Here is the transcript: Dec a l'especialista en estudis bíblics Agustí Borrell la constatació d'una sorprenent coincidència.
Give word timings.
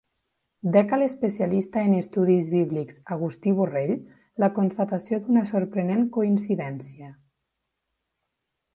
Dec 0.75 0.93
a 0.95 0.97
l'especialista 1.01 1.83
en 1.89 1.93
estudis 1.97 2.49
bíblics 2.55 2.97
Agustí 3.17 3.55
Borrell 3.61 3.93
la 4.45 4.51
constatació 4.59 5.23
d'una 5.29 5.47
sorprenent 5.55 6.05
coincidència. 6.21 7.17